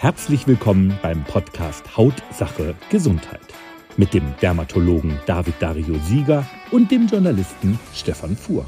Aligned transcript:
Herzlich 0.00 0.46
willkommen 0.46 0.96
beim 1.02 1.24
Podcast 1.24 1.96
Hautsache 1.96 2.76
Gesundheit 2.88 3.40
mit 3.96 4.14
dem 4.14 4.32
Dermatologen 4.40 5.18
David 5.26 5.54
Dario 5.58 5.96
Sieger 6.04 6.46
und 6.70 6.92
dem 6.92 7.08
Journalisten 7.08 7.80
Stefan 7.92 8.36
Fuhr. 8.36 8.64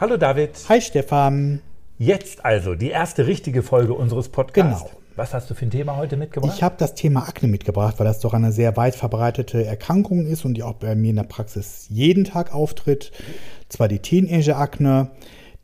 Hallo 0.00 0.16
David. 0.16 0.50
Hi 0.68 0.80
Stefan. 0.80 1.60
Jetzt 1.96 2.44
also 2.44 2.74
die 2.74 2.88
erste 2.88 3.28
richtige 3.28 3.62
Folge 3.62 3.94
unseres 3.94 4.30
Podcasts. 4.30 4.82
Genau. 4.82 5.00
Was 5.14 5.32
hast 5.32 5.48
du 5.48 5.54
für 5.54 5.64
ein 5.64 5.70
Thema 5.70 5.96
heute 5.96 6.16
mitgebracht? 6.16 6.52
Ich 6.56 6.64
habe 6.64 6.74
das 6.76 6.96
Thema 6.96 7.28
Akne 7.28 7.46
mitgebracht, 7.46 8.00
weil 8.00 8.06
das 8.08 8.18
doch 8.18 8.34
eine 8.34 8.50
sehr 8.50 8.76
weit 8.76 8.96
verbreitete 8.96 9.64
Erkrankung 9.64 10.26
ist 10.26 10.44
und 10.44 10.54
die 10.54 10.64
auch 10.64 10.74
bei 10.74 10.96
mir 10.96 11.10
in 11.10 11.16
der 11.16 11.22
Praxis 11.22 11.86
jeden 11.88 12.24
Tag 12.24 12.52
auftritt. 12.52 13.12
Zwar 13.68 13.86
die 13.86 14.00
Teenager-Akne, 14.00 15.12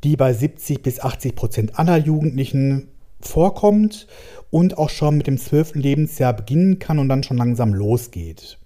die 0.05 0.15
bei 0.15 0.33
70 0.33 0.85
bis 0.85 1.01
80 1.01 1.35
Prozent 1.35 1.79
aller 1.81 1.97
Jugendlichen 1.97 2.93
vorkommt 3.21 4.07
und 4.51 4.79
auch 4.79 4.91
schon 4.91 5.17
mit 5.17 5.27
dem 5.27 5.39
12. 5.39 5.75
Lebensjahr 5.75 6.33
beginnen 6.33 6.79
kann 6.79 6.99
und 6.99 7.09
dann 7.09 7.23
schon 7.23 7.37
langsam 7.37 7.75
losgeht. 7.75 8.59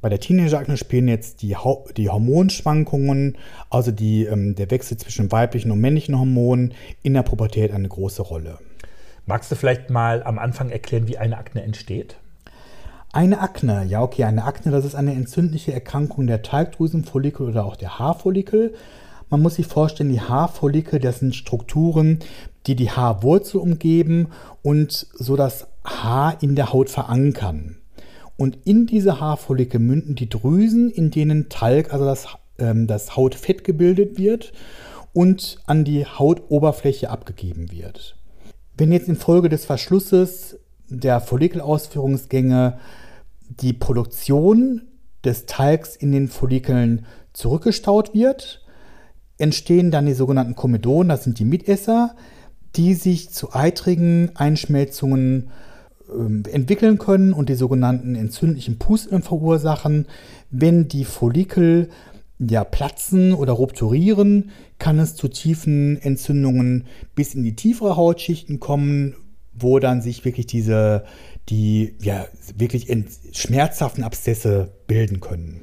Bei 0.00 0.08
der 0.08 0.20
Teenagerakne 0.20 0.78
spielen 0.78 1.08
jetzt 1.08 1.42
die, 1.42 1.56
die 1.96 2.08
Hormonschwankungen, 2.08 3.36
also 3.68 3.90
die, 3.90 4.24
ähm, 4.24 4.54
der 4.54 4.70
Wechsel 4.70 4.96
zwischen 4.96 5.30
weiblichen 5.30 5.70
und 5.70 5.80
männlichen 5.80 6.18
Hormonen 6.18 6.72
in 7.02 7.12
der 7.12 7.22
Pubertät 7.22 7.72
eine 7.72 7.88
große 7.88 8.22
Rolle. 8.22 8.58
Magst 9.26 9.52
du 9.52 9.56
vielleicht 9.56 9.90
mal 9.90 10.22
am 10.22 10.38
Anfang 10.38 10.70
erklären, 10.70 11.06
wie 11.06 11.18
eine 11.18 11.36
Akne 11.36 11.62
entsteht? 11.62 12.16
Eine 13.12 13.40
Akne, 13.40 13.84
ja 13.84 14.02
okay, 14.02 14.24
eine 14.24 14.44
Akne, 14.44 14.72
das 14.72 14.84
ist 14.84 14.94
eine 14.94 15.12
entzündliche 15.12 15.72
Erkrankung 15.72 16.26
der 16.26 16.42
Talgdrüsenfollikel 16.42 17.46
oder 17.46 17.66
auch 17.66 17.76
der 17.76 17.98
Haarfollikel. 17.98 18.72
Man 19.28 19.42
muss 19.42 19.56
sich 19.56 19.66
vorstellen, 19.66 20.10
die 20.10 20.20
Haarfollikel, 20.20 20.98
das 20.98 21.18
sind 21.18 21.34
Strukturen, 21.34 22.20
die 22.66 22.76
die 22.76 22.90
Haarwurzel 22.90 23.60
umgeben 23.60 24.28
und 24.62 25.06
so 25.14 25.36
das 25.36 25.66
Haar 25.84 26.42
in 26.42 26.54
der 26.54 26.72
Haut 26.72 26.90
verankern. 26.90 27.78
Und 28.36 28.58
in 28.64 28.86
diese 28.86 29.20
Haarfollikel 29.20 29.80
münden 29.80 30.14
die 30.14 30.28
Drüsen, 30.28 30.90
in 30.90 31.10
denen 31.10 31.48
Talg, 31.48 31.92
also 31.92 32.04
das, 32.04 32.26
ähm, 32.58 32.86
das 32.86 33.16
Hautfett 33.16 33.64
gebildet 33.64 34.18
wird 34.18 34.52
und 35.12 35.58
an 35.66 35.84
die 35.84 36.06
Hautoberfläche 36.06 37.10
abgegeben 37.10 37.70
wird. 37.70 38.16
Wenn 38.76 38.92
jetzt 38.92 39.08
infolge 39.08 39.48
des 39.48 39.64
Verschlusses 39.64 40.58
der 40.88 41.20
Follikelausführungsgänge 41.20 42.78
die 43.48 43.72
Produktion 43.72 44.82
des 45.24 45.46
Talgs 45.46 45.96
in 45.96 46.12
den 46.12 46.28
Follikeln 46.28 47.04
zurückgestaut 47.32 48.14
wird, 48.14 48.64
entstehen 49.38 49.90
dann 49.90 50.06
die 50.06 50.14
sogenannten 50.14 50.54
Komedonen, 50.54 51.08
das 51.08 51.24
sind 51.24 51.38
die 51.38 51.44
Mitesser, 51.44 52.14
die 52.76 52.94
sich 52.94 53.30
zu 53.30 53.52
eitrigen 53.52 54.30
Einschmelzungen 54.34 55.50
ähm, 56.12 56.42
entwickeln 56.50 56.98
können 56.98 57.32
und 57.32 57.48
die 57.48 57.54
sogenannten 57.54 58.14
entzündlichen 58.14 58.78
Pusteln 58.78 59.22
verursachen. 59.22 60.06
Wenn 60.50 60.88
die 60.88 61.04
Follikel 61.04 61.90
ja, 62.38 62.64
platzen 62.64 63.34
oder 63.34 63.52
rupturieren, 63.52 64.50
kann 64.78 64.98
es 64.98 65.14
zu 65.14 65.28
tiefen 65.28 66.00
Entzündungen 66.00 66.86
bis 67.14 67.34
in 67.34 67.42
die 67.42 67.54
tiefere 67.54 67.96
Hautschichten 67.96 68.60
kommen, 68.60 69.14
wo 69.52 69.78
dann 69.78 70.00
sich 70.00 70.24
wirklich 70.24 70.46
diese, 70.46 71.04
die 71.48 71.94
ja 72.00 72.26
wirklich 72.56 72.86
schmerzhaften 73.32 74.04
Abszesse 74.04 74.72
bilden 74.86 75.20
können. 75.20 75.62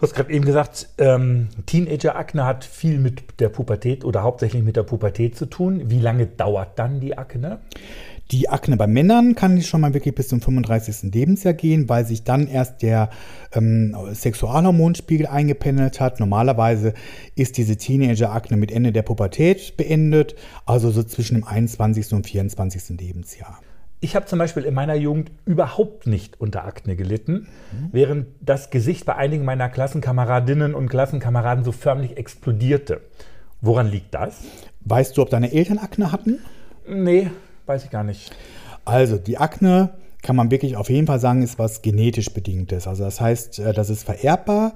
Du 0.00 0.06
hast 0.06 0.14
gerade 0.14 0.32
eben 0.32 0.46
gesagt, 0.46 0.88
ähm, 0.96 1.48
Teenager-Akne 1.66 2.46
hat 2.46 2.64
viel 2.64 2.98
mit 2.98 3.38
der 3.38 3.50
Pubertät 3.50 4.02
oder 4.02 4.22
hauptsächlich 4.22 4.62
mit 4.62 4.76
der 4.76 4.82
Pubertät 4.82 5.36
zu 5.36 5.44
tun. 5.44 5.90
Wie 5.90 5.98
lange 5.98 6.26
dauert 6.26 6.78
dann 6.78 7.00
die 7.00 7.18
Akne? 7.18 7.58
Die 8.30 8.48
Akne 8.48 8.78
bei 8.78 8.86
Männern 8.86 9.34
kann 9.34 9.60
schon 9.60 9.82
mal 9.82 9.92
wirklich 9.92 10.14
bis 10.14 10.28
zum 10.28 10.40
35. 10.40 11.12
Lebensjahr 11.12 11.52
gehen, 11.52 11.90
weil 11.90 12.06
sich 12.06 12.24
dann 12.24 12.48
erst 12.48 12.80
der 12.80 13.10
ähm, 13.52 13.94
Sexualhormonspiegel 14.14 15.26
eingependelt 15.26 16.00
hat. 16.00 16.18
Normalerweise 16.18 16.94
ist 17.34 17.58
diese 17.58 17.76
Teenager-Akne 17.76 18.56
mit 18.56 18.72
Ende 18.72 18.92
der 18.92 19.02
Pubertät 19.02 19.76
beendet, 19.76 20.34
also 20.64 20.90
so 20.90 21.02
zwischen 21.02 21.34
dem 21.34 21.44
21. 21.44 22.14
und 22.14 22.26
24. 22.26 22.98
Lebensjahr. 22.98 23.60
Ich 24.00 24.16
habe 24.16 24.26
zum 24.26 24.38
Beispiel 24.38 24.64
in 24.64 24.74
meiner 24.74 24.94
Jugend 24.94 25.30
überhaupt 25.44 26.06
nicht 26.06 26.40
unter 26.40 26.64
Akne 26.64 26.96
gelitten, 26.96 27.48
mhm. 27.72 27.88
während 27.92 28.26
das 28.40 28.70
Gesicht 28.70 29.04
bei 29.04 29.14
einigen 29.16 29.44
meiner 29.44 29.68
Klassenkameradinnen 29.68 30.74
und 30.74 30.88
Klassenkameraden 30.88 31.64
so 31.64 31.72
förmlich 31.72 32.16
explodierte. 32.16 33.02
Woran 33.60 33.90
liegt 33.90 34.14
das? 34.14 34.42
Weißt 34.80 35.16
du, 35.16 35.22
ob 35.22 35.30
deine 35.30 35.52
Eltern 35.52 35.78
Akne 35.78 36.12
hatten? 36.12 36.38
Nee, 36.88 37.30
Weiß 37.70 37.84
ich 37.84 37.90
gar 37.90 38.02
nicht. 38.02 38.32
Also 38.84 39.16
die 39.16 39.38
Akne 39.38 39.90
kann 40.22 40.34
man 40.34 40.50
wirklich 40.50 40.74
auf 40.74 40.90
jeden 40.90 41.06
Fall 41.06 41.20
sagen, 41.20 41.40
ist 41.40 41.60
was 41.60 41.82
genetisch 41.82 42.34
bedingtes. 42.34 42.88
Also 42.88 43.04
das 43.04 43.20
heißt, 43.20 43.60
äh, 43.60 43.72
das 43.72 43.90
ist 43.90 44.02
vererbbar. 44.02 44.74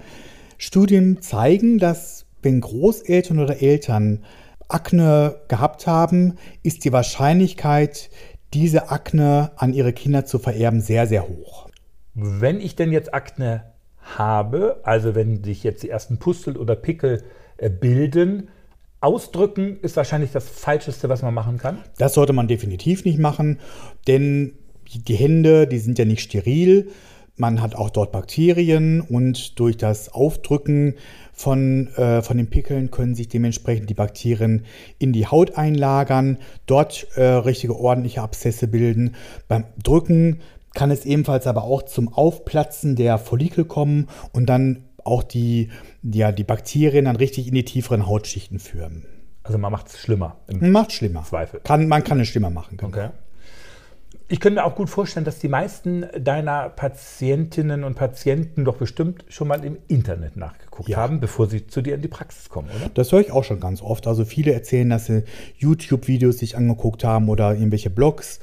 Studien 0.56 1.20
zeigen, 1.20 1.78
dass 1.78 2.26
wenn 2.40 2.60
Großeltern 2.60 3.40
oder 3.40 3.60
Eltern 3.60 4.22
Akne 4.68 5.40
gehabt 5.48 5.88
haben, 5.88 6.36
ist 6.62 6.84
die 6.84 6.92
Wahrscheinlichkeit, 6.92 8.10
diese 8.54 8.90
Akne 8.90 9.50
an 9.56 9.74
ihre 9.74 9.92
Kinder 9.92 10.24
zu 10.24 10.38
vererben, 10.38 10.80
sehr, 10.80 11.06
sehr 11.06 11.28
hoch. 11.28 11.68
Wenn 12.14 12.60
ich 12.60 12.76
denn 12.76 12.92
jetzt 12.92 13.12
Akne 13.12 13.64
habe, 14.00 14.80
also 14.84 15.14
wenn 15.14 15.42
sich 15.42 15.64
jetzt 15.64 15.82
die 15.82 15.90
ersten 15.90 16.18
Pustel 16.18 16.56
oder 16.56 16.76
Pickel 16.76 17.24
äh, 17.56 17.68
bilden, 17.68 18.48
Ausdrücken 19.00 19.78
ist 19.82 19.96
wahrscheinlich 19.96 20.32
das 20.32 20.48
Falscheste, 20.48 21.10
was 21.10 21.20
man 21.20 21.34
machen 21.34 21.58
kann. 21.58 21.78
Das 21.98 22.14
sollte 22.14 22.32
man 22.32 22.48
definitiv 22.48 23.04
nicht 23.04 23.18
machen, 23.18 23.58
denn 24.06 24.54
die 24.94 25.14
Hände, 25.14 25.66
die 25.66 25.78
sind 25.78 25.98
ja 25.98 26.06
nicht 26.06 26.20
steril. 26.20 26.90
Man 27.36 27.60
hat 27.60 27.74
auch 27.74 27.90
dort 27.90 28.12
Bakterien 28.12 29.00
und 29.00 29.58
durch 29.58 29.76
das 29.76 30.12
Aufdrücken 30.12 30.94
von, 31.32 31.88
äh, 31.96 32.22
von 32.22 32.36
den 32.36 32.48
Pickeln 32.48 32.92
können 32.92 33.16
sich 33.16 33.28
dementsprechend 33.28 33.90
die 33.90 33.94
Bakterien 33.94 34.64
in 35.00 35.12
die 35.12 35.26
Haut 35.26 35.58
einlagern, 35.58 36.38
dort 36.66 37.08
äh, 37.16 37.24
richtige 37.24 37.76
ordentliche 37.76 38.22
Abszesse 38.22 38.68
bilden. 38.68 39.16
Beim 39.48 39.64
Drücken 39.82 40.40
kann 40.74 40.92
es 40.92 41.04
ebenfalls 41.04 41.48
aber 41.48 41.64
auch 41.64 41.82
zum 41.82 42.12
Aufplatzen 42.12 42.94
der 42.94 43.18
Follikel 43.18 43.64
kommen 43.64 44.08
und 44.32 44.46
dann 44.46 44.84
auch 45.02 45.24
die, 45.24 45.70
ja, 46.02 46.30
die 46.30 46.44
Bakterien 46.44 47.06
dann 47.06 47.16
richtig 47.16 47.48
in 47.48 47.54
die 47.54 47.64
tieferen 47.64 48.06
Hautschichten 48.06 48.60
führen. 48.60 49.06
Also 49.42 49.58
man 49.58 49.72
macht 49.72 49.88
es 49.88 49.98
schlimmer. 49.98 50.36
Macht 50.60 50.92
schlimmer. 50.92 51.22
Zweifel. 51.24 51.60
Kann, 51.60 51.86
man 51.88 52.02
kann 52.02 52.18
es 52.20 52.28
schlimmer 52.28 52.50
machen. 52.50 52.76
Genau. 52.76 52.88
Okay. 52.88 53.10
Ich 54.28 54.40
könnte 54.40 54.60
mir 54.60 54.64
auch 54.64 54.74
gut 54.74 54.88
vorstellen, 54.88 55.26
dass 55.26 55.38
die 55.38 55.48
meisten 55.48 56.06
deiner 56.18 56.70
Patientinnen 56.70 57.84
und 57.84 57.94
Patienten 57.94 58.64
doch 58.64 58.76
bestimmt 58.76 59.24
schon 59.28 59.48
mal 59.48 59.62
im 59.62 59.76
Internet 59.86 60.36
nachgeguckt 60.36 60.88
ja. 60.88 60.96
haben, 60.96 61.20
bevor 61.20 61.46
sie 61.46 61.66
zu 61.66 61.82
dir 61.82 61.94
in 61.94 62.00
die 62.00 62.08
Praxis 62.08 62.48
kommen, 62.48 62.68
oder? 62.74 62.90
Das 62.94 63.12
höre 63.12 63.20
ich 63.20 63.32
auch 63.32 63.44
schon 63.44 63.60
ganz 63.60 63.82
oft. 63.82 64.06
Also 64.06 64.24
viele 64.24 64.54
erzählen, 64.54 64.88
dass 64.88 65.06
sie 65.06 65.24
YouTube-Videos 65.58 66.38
sich 66.38 66.56
angeguckt 66.56 67.04
haben 67.04 67.28
oder 67.28 67.52
irgendwelche 67.52 67.90
Blogs 67.90 68.40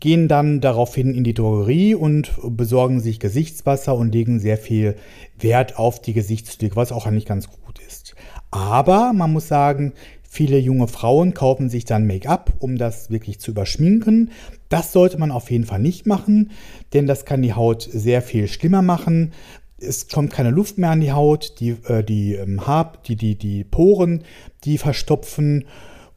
gehen 0.00 0.28
dann 0.28 0.60
daraufhin 0.62 1.14
in 1.14 1.24
die 1.24 1.34
Drogerie 1.34 1.94
und 1.94 2.32
besorgen 2.42 3.00
sich 3.00 3.20
Gesichtswasser 3.20 3.94
und 3.94 4.12
legen 4.12 4.40
sehr 4.40 4.56
viel 4.56 4.96
Wert 5.38 5.78
auf 5.78 6.00
die 6.00 6.14
Gesichtspflege, 6.14 6.76
was 6.76 6.92
auch 6.92 7.06
eigentlich 7.06 7.26
ganz 7.26 7.50
gut 7.50 7.78
ist. 7.86 8.14
Aber 8.50 9.12
man 9.12 9.32
muss 9.32 9.48
sagen, 9.48 9.92
viele 10.36 10.58
junge 10.58 10.86
Frauen 10.86 11.32
kaufen 11.32 11.70
sich 11.70 11.86
dann 11.86 12.06
Make-up, 12.06 12.52
um 12.58 12.76
das 12.76 13.10
wirklich 13.10 13.40
zu 13.40 13.52
überschminken. 13.52 14.30
Das 14.68 14.92
sollte 14.92 15.16
man 15.16 15.30
auf 15.30 15.50
jeden 15.50 15.64
Fall 15.64 15.80
nicht 15.80 16.06
machen, 16.06 16.50
denn 16.92 17.06
das 17.06 17.24
kann 17.24 17.40
die 17.40 17.54
Haut 17.54 17.88
sehr 17.90 18.20
viel 18.20 18.46
schlimmer 18.46 18.82
machen. 18.82 19.32
Es 19.78 20.08
kommt 20.08 20.32
keine 20.32 20.50
Luft 20.50 20.76
mehr 20.76 20.90
an 20.90 21.00
die 21.00 21.12
Haut, 21.12 21.58
die, 21.60 21.70
äh, 21.88 22.04
die, 22.04 22.34
ähm, 22.34 22.66
Haar, 22.66 22.92
die, 23.06 23.16
die, 23.16 23.36
die 23.36 23.64
Poren, 23.64 24.24
die 24.64 24.76
verstopfen 24.76 25.64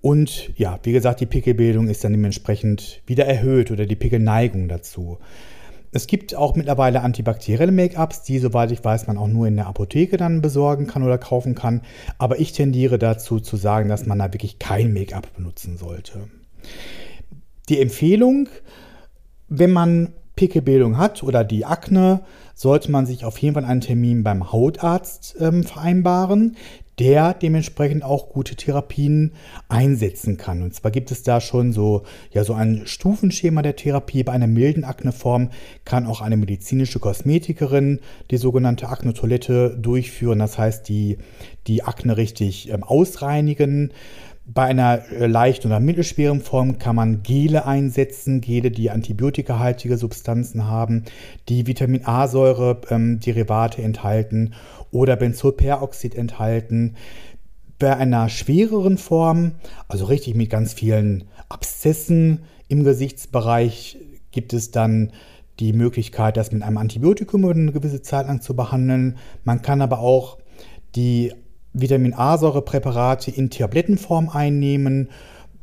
und 0.01 0.51
ja, 0.57 0.79
wie 0.83 0.91
gesagt, 0.91 1.21
die 1.21 1.25
Pickelbildung 1.25 1.87
ist 1.87 2.03
dann 2.03 2.11
dementsprechend 2.11 3.01
wieder 3.05 3.25
erhöht 3.25 3.71
oder 3.71 3.85
die 3.85 3.95
Pickelneigung 3.95 4.67
dazu. 4.67 5.17
Es 5.91 6.07
gibt 6.07 6.35
auch 6.35 6.55
mittlerweile 6.55 7.01
antibakterielle 7.01 7.71
Make-ups, 7.71 8.23
die, 8.23 8.39
soweit 8.39 8.71
ich 8.71 8.83
weiß, 8.83 9.07
man 9.07 9.17
auch 9.17 9.27
nur 9.27 9.47
in 9.47 9.55
der 9.55 9.67
Apotheke 9.67 10.17
dann 10.17 10.41
besorgen 10.41 10.85
kann 10.85 11.03
oder 11.03 11.17
kaufen 11.17 11.55
kann. 11.55 11.81
Aber 12.17 12.39
ich 12.39 12.51
tendiere 12.51 12.99
dazu 12.99 13.39
zu 13.39 13.57
sagen, 13.57 13.89
dass 13.89 14.05
man 14.05 14.19
da 14.19 14.31
wirklich 14.31 14.59
kein 14.59 14.93
Make-up 14.93 15.33
benutzen 15.35 15.77
sollte. 15.77 16.27
Die 17.69 17.79
Empfehlung, 17.79 18.49
wenn 19.47 19.71
man 19.71 20.13
Pickelbildung 20.35 20.97
hat 20.97 21.23
oder 21.23 21.43
die 21.43 21.65
Akne, 21.65 22.21
sollte 22.53 22.91
man 22.91 23.05
sich 23.05 23.25
auf 23.25 23.37
jeden 23.39 23.55
Fall 23.55 23.65
einen 23.65 23.81
Termin 23.81 24.23
beim 24.23 24.51
Hautarzt 24.51 25.35
ähm, 25.39 25.63
vereinbaren, 25.63 26.55
der 26.99 27.33
dementsprechend 27.33 28.03
auch 28.03 28.29
gute 28.29 28.55
Therapien 28.55 29.33
einsetzen 29.69 30.37
kann. 30.37 30.61
Und 30.61 30.73
zwar 30.73 30.91
gibt 30.91 31.11
es 31.11 31.23
da 31.23 31.39
schon 31.39 31.71
so, 31.71 32.03
ja, 32.31 32.43
so 32.43 32.53
ein 32.53 32.81
Stufenschema 32.85 33.61
der 33.61 33.77
Therapie. 33.77 34.23
Bei 34.23 34.33
einer 34.33 34.47
milden 34.47 34.83
Akneform 34.83 35.49
kann 35.85 36.05
auch 36.05 36.19
eine 36.21 36.35
medizinische 36.35 36.99
Kosmetikerin 36.99 37.99
die 38.31 38.37
sogenannte 38.37 38.89
Akne-Toilette 38.89 39.77
durchführen. 39.79 40.39
Das 40.39 40.57
heißt, 40.57 40.89
die, 40.89 41.17
die 41.67 41.83
Akne 41.83 42.17
richtig 42.17 42.69
ähm, 42.69 42.83
ausreinigen. 42.83 43.93
Bei 44.51 44.63
einer 44.63 45.11
äh, 45.11 45.27
leichten 45.27 45.67
oder 45.67 45.79
mittelschweren 45.79 46.41
Form 46.41 46.79
kann 46.79 46.95
man 46.95 47.21
Gele 47.21 47.67
einsetzen, 47.67 48.41
Gele, 48.41 48.71
die 48.71 48.89
antibiotikahaltige 48.89 49.95
Substanzen 49.95 50.65
haben, 50.65 51.03
die 51.49 51.67
Vitamin 51.67 52.05
A-Säure-Derivate 52.05 53.81
ähm, 53.81 53.85
enthalten 53.85 54.53
oder 54.89 55.17
Benzolperoxid 55.17 56.15
enthalten. 56.15 56.95
Bei 57.77 57.95
einer 57.95 58.27
schwereren 58.27 58.97
Form, 58.97 59.51
also 59.87 60.05
richtig 60.05 60.35
mit 60.35 60.49
ganz 60.49 60.73
vielen 60.73 61.25
Abszessen 61.47 62.39
im 62.67 62.83
Gesichtsbereich, 62.83 63.97
gibt 64.31 64.53
es 64.53 64.71
dann 64.71 65.11
die 65.59 65.73
Möglichkeit, 65.73 66.37
das 66.37 66.51
mit 66.51 66.63
einem 66.63 66.77
Antibiotikum 66.77 67.45
eine 67.45 67.71
gewisse 67.71 68.01
Zeit 68.01 68.25
lang 68.25 68.41
zu 68.41 68.55
behandeln. 68.55 69.17
Man 69.43 69.61
kann 69.61 69.81
aber 69.83 69.99
auch 69.99 70.39
die 70.95 71.33
Vitamin 71.73 72.13
A-Säurepräparate 72.13 73.31
in 73.31 73.49
Tablettenform 73.49 74.29
einnehmen, 74.29 75.09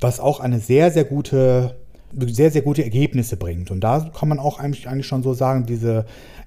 was 0.01 0.21
auch 0.21 0.41
eine 0.41 0.61
sehr, 0.61 0.91
sehr 0.91 1.05
gute, 1.05 1.77
sehr, 2.13 2.51
sehr 2.51 2.63
gute 2.63 2.85
Ergebnisse 2.85 3.37
bringt. 3.37 3.71
Und 3.71 3.81
da 3.81 4.11
kann 4.17 4.29
man 4.29 4.39
auch 4.39 4.59
eigentlich, 4.59 4.89
eigentlich 4.89 5.07
schon 5.07 5.23
so 5.23 5.35
sagen, 5.35 5.67
diese 5.67 6.07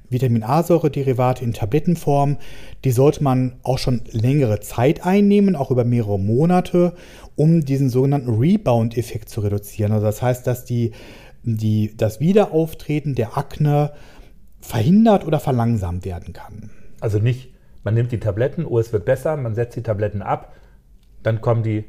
Vitamin 0.10 0.44
A-Säure-Derivate 0.44 1.44
in 1.44 1.54
Tablettenform, 1.54 2.38
die 2.84 2.92
sollte 2.92 3.24
man 3.24 3.54
auch 3.64 3.78
schon 3.78 4.02
längere 4.12 4.60
Zeit 4.60 5.06
einnehmen, 5.06 5.56
auch 5.56 5.72
über 5.72 5.84
mehrere 5.84 6.20
Monate, 6.20 6.94
um 7.36 7.64
diesen 7.64 7.90
sogenannten 7.90 8.40
Rebound-Effekt 8.40 9.30
zu 9.30 9.42
reduzieren. 9.42 9.92
Also 9.92 10.06
das 10.06 10.22
heißt, 10.22 10.48
dass 10.48 10.66
die 10.66 10.92
die, 11.44 11.96
das 11.96 12.20
Wiederauftreten 12.20 13.16
der 13.16 13.38
Akne 13.38 13.94
verhindert 14.60 15.26
oder 15.26 15.40
verlangsamt 15.40 16.06
werden 16.06 16.34
kann. 16.34 16.70
Also 17.00 17.20
nicht, 17.20 17.54
man 17.84 17.94
nimmt 17.94 18.12
die 18.12 18.20
Tabletten, 18.20 18.66
oh, 18.66 18.80
es 18.80 18.94
wird 18.94 19.06
besser, 19.06 19.38
man 19.38 19.56
setzt 19.56 19.76
die 19.76 19.84
Tabletten 19.84 20.22
ab, 20.22 20.54
dann 21.24 21.42
kommen 21.42 21.64
die, 21.64 21.86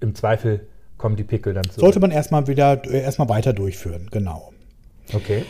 im 0.00 0.14
Zweifel 0.14 0.66
kommen 0.96 1.16
die 1.16 1.24
Pickel 1.24 1.54
dann 1.54 1.64
zurück. 1.64 1.80
Sollte 1.80 2.00
man 2.00 2.10
erstmal 2.10 2.46
wieder, 2.46 2.84
erstmal 2.84 3.28
weiter 3.28 3.52
durchführen, 3.52 4.08
genau. 4.10 4.52
Okay. 5.12 5.44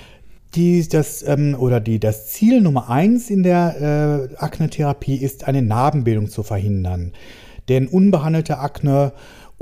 Die, 0.54 0.86
das, 0.88 1.26
ähm, 1.26 1.56
oder 1.58 1.80
die, 1.80 1.98
das 1.98 2.28
Ziel 2.28 2.60
Nummer 2.60 2.88
eins 2.88 3.28
in 3.28 3.42
der 3.42 4.30
äh, 4.30 4.36
Akne-Therapie 4.36 5.16
ist, 5.16 5.46
eine 5.48 5.62
Narbenbildung 5.62 6.28
zu 6.28 6.42
verhindern. 6.42 7.12
Denn 7.68 7.88
unbehandelte 7.88 8.58
Akne 8.58 9.12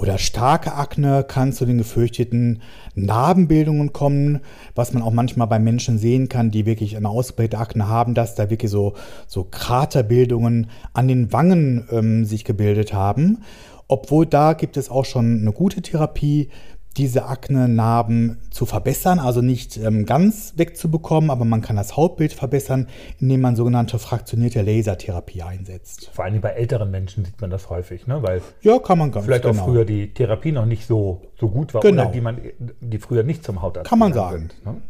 oder 0.03 0.19
starke 0.19 0.75
Akne 0.75 1.23
kann 1.23 1.53
zu 1.53 1.65
den 1.65 1.79
gefürchteten 1.79 2.61
Narbenbildungen 2.97 3.93
kommen, 3.93 4.41
was 4.75 4.93
man 4.93 5.01
auch 5.01 5.13
manchmal 5.13 5.47
bei 5.47 5.61
Menschen 5.61 5.97
sehen 5.97 6.29
kann, 6.29 6.51
die 6.51 6.67
wirklich 6.67 6.97
eine 6.97 7.09
ausgeprägte 7.09 7.59
Akne 7.59 7.87
haben, 7.87 8.15
dass 8.15 8.35
da 8.35 8.51
wirklich 8.51 8.73
so, 8.73 8.95
so 9.29 9.45
Kraterbildungen 9.49 10.67
an 10.93 11.07
den 11.07 11.33
Wangen 11.33 11.87
ähm, 11.93 12.25
sich 12.25 12.45
gebildet 12.45 12.93
haben. 12.93 13.45
Obwohl 13.87 14.27
da 14.27 14.55
gibt 14.55 14.77
es 14.77 14.91
auch 14.91 15.05
schon 15.05 15.41
eine 15.41 15.53
gute 15.53 15.83
Therapie, 15.83 16.49
diese 16.97 17.27
Akne-Narben 17.27 18.39
zu 18.51 18.67
verbessern, 18.67 19.19
also 19.19 19.41
nicht 19.41 19.77
ähm, 19.77 20.05
ganz 20.05 20.55
wegzubekommen, 20.57 21.31
aber 21.31 21.45
man 21.45 21.63
kann 21.63 21.77
das 21.77 21.97
Hautbild 21.97 22.33
verbessern, 22.33 22.89
indem 23.19 23.41
man 23.41 23.57
sogenannte 23.57 23.99
fraktionierte 23.99 24.63
Lasertherapie 24.63 25.43
einsetzt. 25.43 26.11
Vor 26.13 26.25
allem 26.25 26.41
bei 26.41 26.51
älteren 26.51 26.91
Menschen 26.91 27.25
sieht 27.25 27.41
man 27.41 27.51
das 27.51 27.71
häufig, 27.71 28.07
ne? 28.07 28.23
weil 28.23 28.43
ja, 28.61 28.79
kann 28.79 28.99
man 28.99 29.11
ganz 29.11 29.25
vielleicht 29.25 29.45
genau. 29.45 29.63
auch 29.63 29.67
früher 29.67 29.85
die 29.85 30.13
Therapie 30.13 30.53
noch 30.53 30.67
nicht 30.67 30.87
so, 30.87 31.23
so 31.41 31.49
gut 31.49 31.75
war 31.75 31.81
genau. 31.81 32.03
oder 32.03 32.13
die, 32.13 32.21
man, 32.21 32.39
die 32.81 32.99
früher 32.99 33.23
nicht 33.23 33.45
zum 33.45 33.63
Hautarzt 33.63 33.89
Kann 33.89 33.99
man 33.99 34.13
sagen. 34.13 34.51
Sind, 34.51 34.67
ne? 34.67 34.83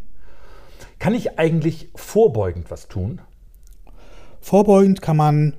Kann 0.99 1.15
ich 1.15 1.39
eigentlich 1.39 1.89
vorbeugend 1.95 2.71
was 2.71 2.89
tun? 2.89 3.21
Vorbeugend 4.41 5.03
kann 5.03 5.17
man 5.17 5.55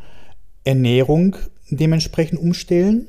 Ernährung 0.64 1.36
dementsprechend 1.70 2.40
umstellen. 2.40 3.08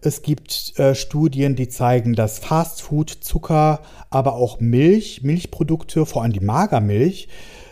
Es 0.00 0.22
gibt 0.22 0.78
äh, 0.78 0.94
Studien, 0.94 1.56
die 1.56 1.68
zeigen, 1.68 2.14
dass 2.14 2.38
Fastfood, 2.38 3.10
Zucker, 3.10 3.80
aber 4.10 4.34
auch 4.34 4.60
Milch, 4.60 5.22
Milchprodukte, 5.22 6.06
vor 6.06 6.22
allem 6.22 6.32
die 6.32 6.40
Magermilch, 6.40 7.28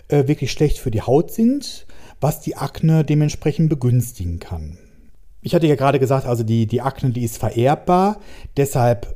äh, 0.09 0.26
wirklich 0.26 0.53
schlecht 0.53 0.79
für 0.79 0.91
die 0.91 1.03
Haut 1.03 1.31
sind, 1.31 1.87
was 2.21 2.41
die 2.41 2.56
Akne 2.56 3.05
dementsprechend 3.05 3.69
begünstigen 3.69 4.38
kann. 4.38 4.79
Ich 5.43 5.55
hatte 5.55 5.67
ja 5.67 5.75
gerade 5.75 5.99
gesagt, 5.99 6.26
also 6.26 6.43
die, 6.43 6.67
die 6.67 6.81
Akne, 6.81 7.11
die 7.11 7.25
ist 7.25 7.37
vererbbar. 7.37 8.19
Deshalb, 8.56 9.15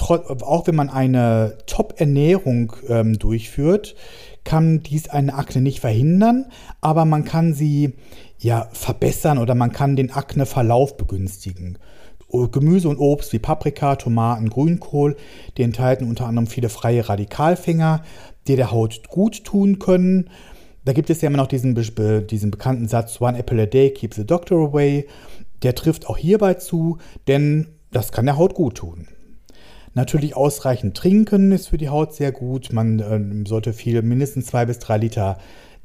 auch 0.00 0.66
wenn 0.66 0.74
man 0.74 0.90
eine 0.90 1.58
Top-Ernährung 1.66 2.72
ähm, 2.88 3.18
durchführt, 3.18 3.94
kann 4.42 4.82
dies 4.82 5.08
eine 5.08 5.34
Akne 5.34 5.62
nicht 5.62 5.80
verhindern, 5.80 6.46
aber 6.80 7.04
man 7.04 7.24
kann 7.24 7.54
sie 7.54 7.94
ja 8.38 8.68
verbessern 8.72 9.38
oder 9.38 9.54
man 9.54 9.70
kann 9.70 9.96
den 9.96 10.10
Akneverlauf 10.10 10.96
begünstigen. 10.96 11.78
Gemüse 12.30 12.88
und 12.88 12.98
Obst 12.98 13.32
wie 13.32 13.38
Paprika, 13.38 13.96
Tomaten, 13.96 14.50
Grünkohl, 14.50 15.16
die 15.56 15.62
enthalten 15.62 16.08
unter 16.08 16.26
anderem 16.26 16.46
viele 16.46 16.68
freie 16.68 17.08
Radikalfänger, 17.08 18.02
die 18.46 18.56
der 18.56 18.70
Haut 18.70 19.08
gut 19.08 19.44
tun 19.44 19.78
können. 19.78 20.30
Da 20.84 20.92
gibt 20.92 21.10
es 21.10 21.20
ja 21.20 21.28
immer 21.28 21.38
noch 21.38 21.46
diesen, 21.46 21.74
diesen 21.74 22.50
bekannten 22.50 22.88
Satz, 22.88 23.20
One 23.20 23.38
Apple 23.38 23.62
a 23.62 23.66
Day 23.66 23.90
keeps 23.90 24.16
the 24.16 24.26
doctor 24.26 24.58
away. 24.58 25.06
Der 25.62 25.74
trifft 25.74 26.08
auch 26.08 26.16
hierbei 26.16 26.54
zu, 26.54 26.98
denn 27.28 27.66
das 27.92 28.12
kann 28.12 28.26
der 28.26 28.38
Haut 28.38 28.54
gut 28.54 28.76
tun. 28.76 29.08
Natürlich 29.94 30.36
ausreichend 30.36 30.96
trinken 30.96 31.52
ist 31.52 31.68
für 31.68 31.78
die 31.78 31.88
Haut 31.88 32.14
sehr 32.14 32.32
gut. 32.32 32.72
Man 32.72 33.00
äh, 33.00 33.48
sollte 33.48 33.72
viel, 33.72 34.02
mindestens 34.02 34.46
zwei 34.46 34.64
bis 34.64 34.78
drei 34.78 34.98
Liter 34.98 35.38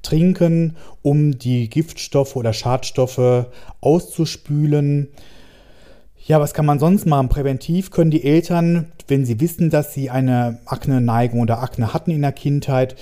trinken, 0.03 0.75
um 1.01 1.37
die 1.37 1.69
Giftstoffe 1.69 2.35
oder 2.35 2.53
Schadstoffe 2.53 3.47
auszuspülen. 3.81 5.09
Ja, 6.27 6.39
was 6.39 6.55
kann 6.55 6.65
man 6.65 6.79
sonst 6.79 7.05
machen? 7.05 7.29
Präventiv 7.29 7.91
können 7.91 8.09
die 8.09 8.23
Eltern, 8.23 8.91
wenn 9.07 9.27
sie 9.27 9.39
wissen, 9.39 9.69
dass 9.69 9.93
sie 9.93 10.09
eine 10.09 10.57
Akne-Neigung 10.65 11.39
oder 11.39 11.61
Akne 11.61 11.93
hatten 11.93 12.09
in 12.09 12.23
der 12.23 12.31
Kindheit, 12.31 12.95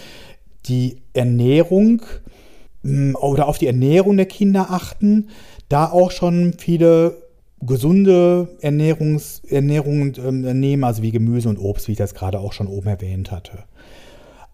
die 0.65 0.97
Ernährung 1.13 2.01
mm, 2.81 3.15
oder 3.15 3.47
auf 3.47 3.57
die 3.57 3.67
Ernährung 3.67 4.17
der 4.17 4.25
Kinder 4.25 4.71
achten, 4.71 5.29
da 5.69 5.89
auch 5.89 6.11
schon 6.11 6.51
viele 6.57 7.15
gesunde 7.61 8.49
Ernährungs 8.59 9.41
Ernährungen 9.47 10.13
ähm, 10.17 10.59
nehmen, 10.59 10.83
also 10.83 11.01
wie 11.01 11.11
Gemüse 11.11 11.47
und 11.47 11.59
Obst, 11.59 11.87
wie 11.87 11.93
ich 11.93 11.97
das 11.97 12.15
gerade 12.15 12.41
auch 12.41 12.51
schon 12.51 12.67
oben 12.67 12.89
erwähnt 12.89 13.31
hatte. 13.31 13.63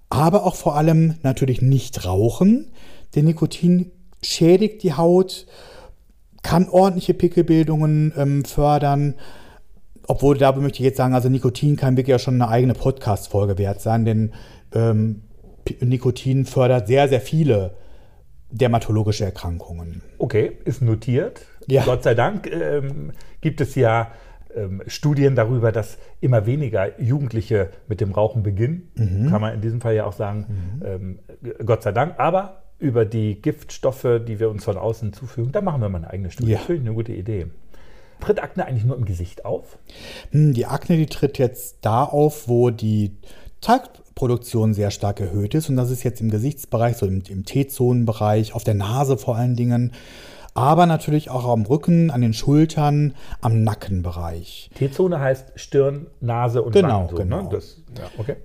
Aber 0.09 0.45
auch 0.45 0.55
vor 0.55 0.75
allem 0.75 1.15
natürlich 1.23 1.63
nicht 1.63 2.05
rauchen, 2.05 2.67
denn 3.15 3.25
Nikotin 3.25 3.91
schädigt 4.21 4.83
die 4.83 4.93
Haut 4.93 5.47
kann 6.43 6.69
ordentliche 6.69 7.13
Pickelbildungen 7.13 8.13
ähm, 8.17 8.45
fördern. 8.45 9.15
Obwohl, 10.07 10.37
da 10.37 10.51
möchte 10.53 10.79
ich 10.79 10.85
jetzt 10.85 10.97
sagen, 10.97 11.13
also 11.13 11.29
Nikotin 11.29 11.75
kann 11.75 11.95
wirklich 11.95 12.13
ja 12.13 12.19
schon 12.19 12.41
eine 12.41 12.49
eigene 12.49 12.73
Podcast-Folge 12.73 13.57
wert 13.57 13.81
sein, 13.81 14.05
denn 14.05 14.31
ähm, 14.73 15.21
Nikotin 15.81 16.45
fördert 16.45 16.87
sehr, 16.87 17.07
sehr 17.07 17.21
viele 17.21 17.75
dermatologische 18.51 19.25
Erkrankungen. 19.25 20.01
Okay, 20.17 20.57
ist 20.65 20.81
notiert. 20.81 21.45
Ja. 21.67 21.83
Gott 21.83 22.03
sei 22.03 22.15
Dank 22.15 22.47
ähm, 22.47 23.11
gibt 23.41 23.61
es 23.61 23.75
ja 23.75 24.11
ähm, 24.55 24.81
Studien 24.87 25.35
darüber, 25.35 25.71
dass 25.71 25.99
immer 26.19 26.45
weniger 26.45 26.99
Jugendliche 26.99 27.69
mit 27.87 28.01
dem 28.01 28.11
Rauchen 28.11 28.41
beginnen. 28.41 28.91
Mhm. 28.95 29.29
Kann 29.29 29.41
man 29.41 29.53
in 29.53 29.61
diesem 29.61 29.81
Fall 29.81 29.93
ja 29.93 30.05
auch 30.05 30.13
sagen, 30.13 30.79
mhm. 30.79 30.85
ähm, 30.85 31.19
Gott 31.63 31.83
sei 31.83 31.91
Dank. 31.91 32.15
Aber 32.17 32.63
über 32.79 33.05
die 33.05 33.41
Giftstoffe, 33.41 34.21
die 34.27 34.39
wir 34.39 34.49
uns 34.49 34.63
von 34.63 34.77
außen 34.77 35.13
zufügen. 35.13 35.51
Da 35.51 35.61
machen 35.61 35.81
wir 35.81 35.89
mal 35.89 35.99
eine 35.99 36.09
eigene 36.09 36.31
Studie. 36.31 36.51
Ja. 36.51 36.57
Das 36.57 36.67
finde 36.67 36.81
ich 36.81 36.87
eine 36.87 36.95
gute 36.95 37.13
Idee. 37.13 37.47
Tritt 38.21 38.41
Akne 38.41 38.65
eigentlich 38.65 38.85
nur 38.85 38.97
im 38.97 39.05
Gesicht 39.05 39.45
auf? 39.45 39.77
Hm, 40.31 40.53
die 40.53 40.65
Akne, 40.65 40.97
die 40.97 41.05
tritt 41.05 41.37
jetzt 41.37 41.77
da 41.81 42.03
auf, 42.03 42.47
wo 42.47 42.69
die 42.69 43.11
Talgproduktion 43.61 44.73
sehr 44.73 44.91
stark 44.91 45.19
erhöht 45.19 45.53
ist. 45.55 45.69
Und 45.69 45.77
das 45.77 45.91
ist 45.91 46.03
jetzt 46.03 46.21
im 46.21 46.29
Gesichtsbereich, 46.29 46.97
so 46.97 47.05
im, 47.05 47.21
im 47.29 47.45
T-Zonenbereich, 47.45 48.53
auf 48.53 48.63
der 48.63 48.73
Nase 48.73 49.17
vor 49.17 49.35
allen 49.35 49.55
Dingen. 49.55 49.93
Aber 50.53 50.85
natürlich 50.85 51.29
auch 51.29 51.47
am 51.47 51.65
Rücken, 51.65 52.11
an 52.11 52.21
den 52.21 52.33
Schultern, 52.33 53.13
am 53.39 53.63
Nackenbereich. 53.63 54.71
T-Zone 54.75 55.19
heißt 55.19 55.53
Stirn, 55.55 56.07
Nase 56.19 56.61
und 56.61 56.73
genau, 56.73 56.89
Wangen. 56.89 57.09
So, 57.09 57.15
genau. 57.15 57.41
Ne? 57.43 57.49
Das, 57.51 57.81
ja, 57.97 58.09
okay. 58.17 58.35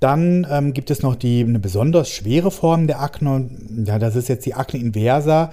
Dann 0.00 0.46
ähm, 0.50 0.72
gibt 0.74 0.90
es 0.90 1.02
noch 1.02 1.16
die, 1.16 1.40
eine 1.40 1.58
besonders 1.58 2.10
schwere 2.10 2.50
Form 2.50 2.86
der 2.86 3.00
Akne. 3.00 3.48
Ja, 3.84 3.98
das 3.98 4.16
ist 4.16 4.28
jetzt 4.28 4.46
die 4.46 4.54
Akne 4.54 4.80
inversa, 4.80 5.52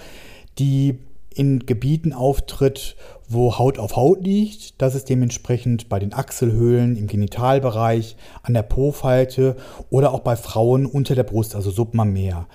die 0.60 1.00
in 1.34 1.66
Gebieten 1.66 2.14
auftritt, 2.14 2.96
wo 3.28 3.58
Haut 3.58 3.80
auf 3.80 3.96
Haut 3.96 4.24
liegt. 4.24 4.82
Das 4.82 4.96
ist 4.96 5.10
dementsprechend 5.10 5.90
bei 5.90 6.00
den 6.00 6.14
Achselhöhlen, 6.14 6.96
im 6.96 7.08
Genitalbereich, 7.08 8.16
an 8.44 8.54
der 8.54 8.64
Po-Falte 8.64 9.56
oder 9.90 10.14
auch 10.14 10.20
bei 10.20 10.36
Frauen 10.36 10.86
unter 10.86 11.16
der 11.16 11.24
Brust, 11.24 11.56
also 11.56 11.72
submamär. 11.72 12.48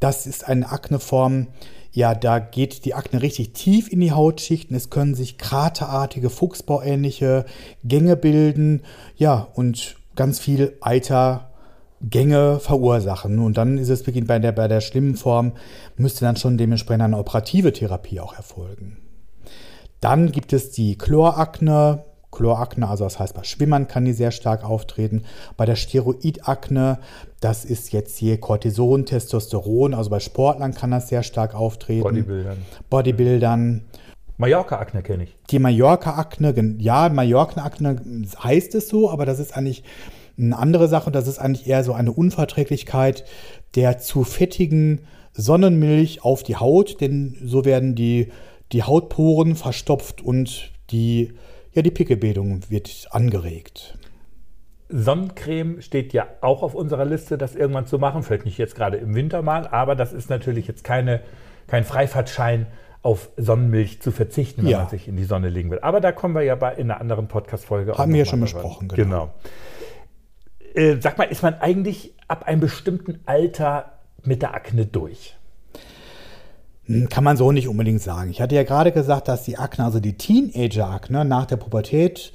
Das 0.00 0.26
ist 0.26 0.46
eine 0.48 0.70
Akneform, 0.70 1.46
ja, 1.92 2.14
da 2.14 2.38
geht 2.38 2.84
die 2.84 2.94
Akne 2.94 3.20
richtig 3.20 3.52
tief 3.52 3.90
in 3.90 4.00
die 4.00 4.12
Hautschichten. 4.12 4.76
Es 4.76 4.90
können 4.90 5.14
sich 5.14 5.38
kraterartige, 5.38 6.30
fuchsbauähnliche 6.30 7.46
Gänge 7.82 8.16
bilden. 8.16 8.82
Ja, 9.16 9.48
und 9.54 9.96
ganz 10.20 10.38
viel 10.38 10.76
Eitergänge 10.82 12.60
verursachen. 12.60 13.38
Und 13.38 13.56
dann 13.56 13.78
ist 13.78 13.88
es 13.88 14.02
bei 14.02 14.38
der, 14.38 14.52
bei 14.52 14.68
der 14.68 14.82
schlimmen 14.82 15.14
Form, 15.14 15.52
müsste 15.96 16.26
dann 16.26 16.36
schon 16.36 16.58
dementsprechend 16.58 17.04
eine 17.04 17.16
operative 17.16 17.72
Therapie 17.72 18.20
auch 18.20 18.34
erfolgen. 18.34 18.98
Dann 20.02 20.30
gibt 20.30 20.52
es 20.52 20.72
die 20.72 20.98
Chlorakne. 20.98 22.04
Chlorakne, 22.32 22.86
also 22.86 23.04
das 23.04 23.18
heißt, 23.18 23.34
bei 23.34 23.44
Schwimmern 23.44 23.88
kann 23.88 24.04
die 24.04 24.12
sehr 24.12 24.30
stark 24.30 24.62
auftreten. 24.62 25.22
Bei 25.56 25.64
der 25.64 25.74
Steroidakne, 25.74 26.98
das 27.40 27.64
ist 27.64 27.90
jetzt 27.92 28.18
hier 28.18 28.38
Cortison, 28.38 29.06
Testosteron, 29.06 29.94
also 29.94 30.10
bei 30.10 30.20
Sportlern 30.20 30.74
kann 30.74 30.90
das 30.90 31.08
sehr 31.08 31.22
stark 31.22 31.54
auftreten. 31.54 32.02
Bodybuildern. 32.02 32.58
Bodybuildern. 32.90 33.84
Mallorca-Akne 34.40 35.02
kenne 35.02 35.24
ich. 35.24 35.36
Die 35.50 35.58
Mallorca-Akne, 35.58 36.76
ja, 36.78 37.10
Mallorca-Akne 37.10 37.96
heißt 38.42 38.74
es 38.74 38.88
so, 38.88 39.10
aber 39.10 39.26
das 39.26 39.38
ist 39.38 39.54
eigentlich 39.56 39.84
eine 40.38 40.58
andere 40.58 40.88
Sache. 40.88 41.10
Das 41.10 41.28
ist 41.28 41.38
eigentlich 41.38 41.68
eher 41.68 41.84
so 41.84 41.92
eine 41.92 42.12
Unverträglichkeit 42.12 43.24
der 43.76 43.98
zu 43.98 44.24
fettigen 44.24 45.02
Sonnenmilch 45.32 46.24
auf 46.24 46.42
die 46.42 46.56
Haut, 46.56 47.00
denn 47.00 47.36
so 47.44 47.64
werden 47.64 47.94
die, 47.94 48.32
die 48.72 48.82
Hautporen 48.82 49.54
verstopft 49.54 50.22
und 50.22 50.72
die, 50.90 51.34
ja, 51.72 51.82
die 51.82 51.92
Pickelbildung 51.92 52.62
wird 52.68 53.06
angeregt. 53.10 53.96
Sonnencreme 54.88 55.82
steht 55.82 56.12
ja 56.12 56.26
auch 56.40 56.64
auf 56.64 56.74
unserer 56.74 57.04
Liste, 57.04 57.38
das 57.38 57.54
irgendwann 57.54 57.86
zu 57.86 57.98
machen. 58.00 58.24
Vielleicht 58.24 58.44
nicht 58.44 58.58
jetzt 58.58 58.74
gerade 58.74 58.96
im 58.96 59.14
Winter 59.14 59.42
mal, 59.42 59.68
aber 59.68 59.94
das 59.94 60.12
ist 60.12 60.30
natürlich 60.30 60.66
jetzt 60.66 60.82
keine, 60.82 61.20
kein 61.68 61.84
Freifahrtschein, 61.84 62.66
auf 63.02 63.30
Sonnenmilch 63.36 64.02
zu 64.02 64.10
verzichten, 64.12 64.62
wenn 64.62 64.70
Ja. 64.70 64.78
man 64.80 64.88
sich 64.90 65.08
in 65.08 65.16
die 65.16 65.24
Sonne 65.24 65.48
legen 65.48 65.70
will. 65.70 65.78
Aber 65.80 66.00
da 66.00 66.12
kommen 66.12 66.34
wir 66.34 66.42
ja 66.42 66.54
bei, 66.54 66.74
in 66.74 66.90
einer 66.90 67.00
anderen 67.00 67.28
Podcast-Folge. 67.28 67.94
auch 67.94 67.98
Haben 67.98 68.12
wir 68.12 68.20
ja 68.20 68.24
schon 68.26 68.40
besprochen, 68.40 68.88
genau. 68.88 69.30
Genau. 70.74 70.88
Äh, 70.88 71.00
sag 71.00 71.18
mal, 71.18 71.24
ist 71.24 71.42
man 71.42 71.54
eigentlich 71.54 72.14
ab 72.28 72.44
einem 72.46 72.60
bestimmten 72.60 73.20
Alter 73.26 73.92
mit 74.22 74.42
der 74.42 74.54
Akne 74.54 74.86
durch? 74.86 75.36
Hm, 76.86 77.08
Kann 77.08 77.24
man 77.24 77.36
so 77.36 77.52
nicht 77.52 77.68
unbedingt 77.68 78.02
sagen. 78.02 78.30
Ich 78.30 78.40
hatte 78.40 78.54
ja 78.54 78.62
gerade 78.64 78.92
gesagt, 78.92 79.28
dass 79.28 79.44
die 79.44 79.56
Akne, 79.58 79.84
also 79.84 79.98
die 80.00 80.16
Teenager-Akne 80.16 81.24
nach 81.24 81.46
der 81.46 81.56
Pubertät 81.56 82.32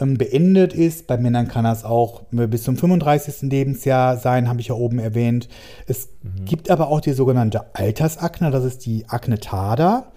beendet 0.00 0.72
ist. 0.72 1.06
Bei 1.06 1.16
Männern 1.18 1.48
kann 1.48 1.64
das 1.64 1.84
auch 1.84 2.22
äh, 2.32 2.46
bis 2.46 2.62
zum 2.62 2.76
35. 2.76 3.50
Lebensjahr 3.50 4.16
sein, 4.16 4.48
habe 4.48 4.60
ich 4.60 4.68
ja 4.68 4.74
oben 4.74 4.98
erwähnt. 4.98 5.48
Es 5.86 6.08
gibt 6.44 6.70
aber 6.70 6.88
auch 6.88 7.00
die 7.00 7.12
sogenannte 7.12 7.74
Altersakne, 7.74 8.50
das 8.50 8.64
ist 8.64 8.86
die 8.86 9.08
Akne 9.08 9.38
tada, 9.38 10.12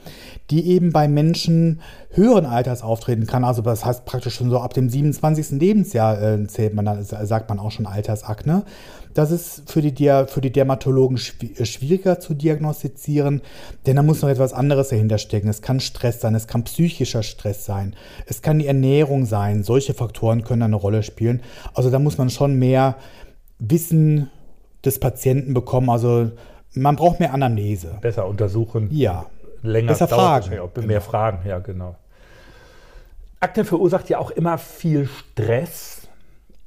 die 0.49 0.67
eben 0.67 0.91
bei 0.91 1.07
Menschen 1.07 1.81
höheren 2.09 2.45
Alters 2.45 2.81
auftreten 2.81 3.27
kann. 3.27 3.43
Also 3.43 3.61
das 3.61 3.85
heißt 3.85 4.05
praktisch 4.05 4.35
schon 4.35 4.49
so 4.49 4.59
ab 4.59 4.73
dem 4.73 4.89
27. 4.89 5.59
Lebensjahr 5.59 6.21
äh, 6.21 6.47
zählt 6.47 6.73
man, 6.73 7.03
sagt 7.03 7.49
man 7.49 7.59
auch 7.59 7.71
schon 7.71 7.85
Altersakne. 7.85 8.63
Das 9.13 9.31
ist 9.31 9.69
für 9.69 9.81
die, 9.81 10.23
für 10.27 10.41
die 10.41 10.51
Dermatologen 10.51 11.17
äh, 11.17 11.65
schwieriger 11.65 12.19
zu 12.19 12.33
diagnostizieren, 12.33 13.41
denn 13.85 13.95
da 13.95 14.03
muss 14.03 14.21
noch 14.21 14.29
etwas 14.29 14.53
anderes 14.53 14.89
dahinter 14.89 15.17
stecken. 15.17 15.47
Es 15.47 15.61
kann 15.61 15.79
Stress 15.79 16.21
sein, 16.21 16.35
es 16.35 16.47
kann 16.47 16.63
psychischer 16.63 17.23
Stress 17.23 17.65
sein, 17.65 17.95
es 18.25 18.41
kann 18.41 18.59
die 18.59 18.67
Ernährung 18.67 19.25
sein. 19.25 19.63
Solche 19.63 19.93
Faktoren 19.93 20.43
können 20.43 20.63
eine 20.63 20.75
Rolle 20.75 21.03
spielen. 21.03 21.41
Also 21.73 21.89
da 21.89 21.99
muss 21.99 22.17
man 22.17 22.29
schon 22.29 22.57
mehr 22.57 22.95
Wissen 23.59 24.29
des 24.83 24.99
Patienten 24.99 25.53
bekommen. 25.53 25.89
Also 25.89 26.31
man 26.73 26.95
braucht 26.95 27.19
mehr 27.19 27.33
Anamnese. 27.33 27.97
Besser 28.01 28.27
untersuchen. 28.27 28.89
Ja. 28.91 29.27
länger 29.61 29.89
Besser 29.89 30.07
dauert 30.07 30.45
fragen. 30.45 30.59
Auch, 30.59 30.73
Genau. 30.73 30.87
Mehr 30.87 31.01
Fragen, 31.01 31.47
ja, 31.47 31.59
genau. 31.59 31.95
Akne 33.39 33.65
verursacht 33.65 34.09
ja 34.09 34.19
auch 34.19 34.31
immer 34.31 34.57
viel 34.57 35.07
Stress. 35.07 36.02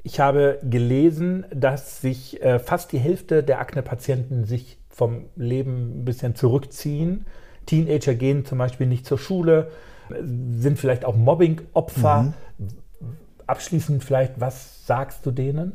Ich 0.07 0.21
habe 0.21 0.61
gelesen, 0.63 1.47
dass 1.53 2.01
sich 2.01 2.41
äh, 2.41 2.61
fast 2.61 2.93
die 2.93 2.99
Hälfte 2.99 3.43
der 3.43 3.59
Akne-Patienten 3.59 4.45
sich 4.45 4.79
vom 4.89 5.25
Leben 5.35 5.99
ein 5.99 6.05
bisschen 6.05 6.37
zurückziehen. 6.37 7.27
Teenager 7.67 8.15
gehen 8.15 8.45
zum 8.45 8.59
Beispiel 8.59 8.87
nicht 8.87 9.05
zur 9.05 9.19
Schule, 9.19 9.69
sind 10.21 10.79
vielleicht 10.79 11.05
auch 11.05 11.17
Mobbing-Opfer. 11.17 12.35
Abschließend 13.49 14.05
vielleicht, 14.05 14.39
was 14.39 14.87
sagst 14.87 15.27
du 15.27 15.33
denen? 15.33 15.73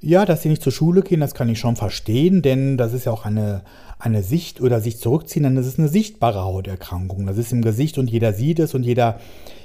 Ja, 0.00 0.24
dass 0.24 0.40
sie 0.40 0.48
nicht 0.48 0.62
zur 0.62 0.72
Schule 0.72 1.02
gehen, 1.02 1.20
das 1.20 1.34
kann 1.34 1.50
ich 1.50 1.60
schon 1.60 1.76
verstehen, 1.76 2.40
denn 2.40 2.78
das 2.78 2.94
ist 2.94 3.04
ja 3.04 3.12
auch 3.12 3.26
eine, 3.26 3.64
eine 3.98 4.22
Sicht 4.22 4.62
oder 4.62 4.80
sich 4.80 4.98
zurückziehen, 4.98 5.42
denn 5.42 5.56
das 5.56 5.66
ist 5.66 5.78
eine 5.78 5.88
sichtbare 5.88 6.42
Hauterkrankung. 6.42 7.26
Das 7.26 7.36
ist 7.36 7.52
im 7.52 7.60
Gesicht 7.60 7.98
und 7.98 8.10
jeder 8.10 8.32
sieht 8.32 8.60
es 8.60 8.72
und 8.72 8.82
jeder, 8.82 9.20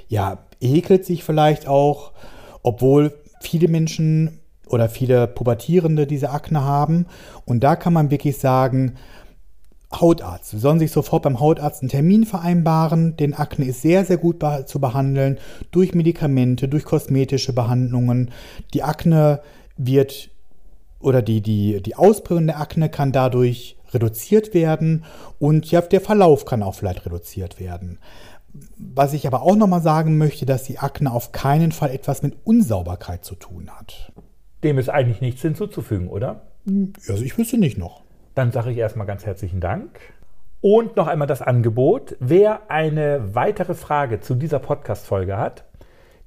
ja, 0.08 0.44
ekelt 0.60 1.06
sich 1.06 1.24
vielleicht 1.24 1.66
auch, 1.66 2.12
obwohl 2.62 3.14
viele 3.42 3.68
Menschen 3.68 4.38
oder 4.68 4.88
viele 4.88 5.26
Pubertierende 5.26 6.06
diese 6.06 6.30
Akne 6.30 6.62
haben. 6.62 7.06
Und 7.44 7.62
da 7.62 7.76
kann 7.76 7.92
man 7.92 8.10
wirklich 8.10 8.38
sagen, 8.38 8.94
Hautarzt. 9.94 10.50
Sie 10.50 10.58
sollen 10.58 10.78
sich 10.78 10.90
sofort 10.90 11.22
beim 11.22 11.38
Hautarzt 11.38 11.82
einen 11.82 11.90
Termin 11.90 12.24
vereinbaren, 12.24 13.16
denn 13.16 13.34
Akne 13.34 13.66
ist 13.66 13.82
sehr, 13.82 14.06
sehr 14.06 14.16
gut 14.16 14.42
zu 14.64 14.80
behandeln 14.80 15.38
durch 15.70 15.94
Medikamente, 15.94 16.66
durch 16.66 16.84
kosmetische 16.84 17.52
Behandlungen. 17.52 18.30
Die 18.72 18.82
Akne 18.82 19.42
wird 19.76 20.30
oder 21.00 21.20
die, 21.20 21.40
die, 21.42 21.82
die 21.82 21.96
Ausprägung 21.96 22.46
der 22.46 22.60
Akne 22.60 22.88
kann 22.88 23.12
dadurch 23.12 23.76
reduziert 23.92 24.54
werden 24.54 25.04
und 25.38 25.70
ja, 25.70 25.80
der 25.82 26.00
Verlauf 26.00 26.44
kann 26.46 26.62
auch 26.62 26.74
vielleicht 26.74 27.04
reduziert 27.04 27.60
werden. 27.60 27.98
Was 28.76 29.14
ich 29.14 29.26
aber 29.26 29.42
auch 29.42 29.56
nochmal 29.56 29.80
sagen 29.80 30.18
möchte, 30.18 30.44
dass 30.44 30.64
die 30.64 30.78
Akne 30.78 31.10
auf 31.10 31.32
keinen 31.32 31.72
Fall 31.72 31.90
etwas 31.90 32.22
mit 32.22 32.36
Unsauberkeit 32.44 33.24
zu 33.24 33.34
tun 33.34 33.70
hat. 33.70 34.12
Dem 34.62 34.78
ist 34.78 34.90
eigentlich 34.90 35.20
nichts 35.20 35.42
hinzuzufügen, 35.42 36.08
oder? 36.08 36.42
Also 37.08 37.24
ich 37.24 37.36
wüsste 37.38 37.58
nicht 37.58 37.78
noch. 37.78 38.02
Dann 38.34 38.52
sage 38.52 38.70
ich 38.70 38.78
erstmal 38.78 39.06
ganz 39.06 39.26
herzlichen 39.26 39.60
Dank. 39.60 40.00
Und 40.60 40.96
noch 40.96 41.08
einmal 41.08 41.26
das 41.26 41.42
Angebot. 41.42 42.16
Wer 42.20 42.70
eine 42.70 43.34
weitere 43.34 43.74
Frage 43.74 44.20
zu 44.20 44.36
dieser 44.36 44.60
Podcast-Folge 44.60 45.36
hat, 45.36 45.64